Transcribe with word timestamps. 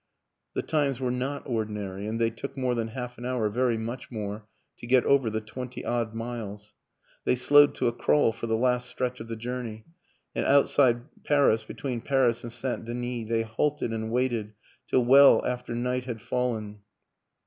The 0.55 0.63
times 0.63 0.99
were 0.99 1.11
not 1.11 1.43
ordinary 1.45 2.07
and 2.07 2.19
they 2.19 2.31
took 2.31 2.57
more 2.57 2.73
than 2.73 2.87
half 2.87 3.19
an 3.19 3.25
hour 3.27 3.49
very 3.49 3.77
much 3.77 4.09
more 4.09 4.47
to 4.79 4.87
get 4.87 5.05
over 5.05 5.29
the 5.29 5.41
twenty 5.41 5.85
odd 5.85 6.15
miles. 6.15 6.73
They 7.23 7.35
slowed 7.35 7.75
to 7.75 7.87
a 7.87 7.91
crawl 7.93 8.31
for 8.31 8.47
the 8.47 8.57
last 8.57 8.89
stretch 8.89 9.19
of 9.19 9.27
the 9.27 9.35
journey, 9.35 9.85
and 10.33 10.43
outside 10.43 11.03
Paris, 11.23 11.63
between 11.65 12.01
Paris 12.01 12.41
and 12.43 12.51
St. 12.51 12.83
Denis, 12.83 13.29
they 13.29 13.43
halted 13.43 13.93
and 13.93 14.09
waited 14.11 14.53
till 14.87 15.05
well 15.05 15.45
after 15.45 15.75
night 15.75 16.05
had 16.05 16.19
fallen. 16.19 16.79